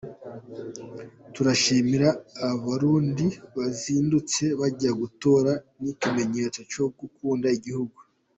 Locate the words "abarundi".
2.49-3.25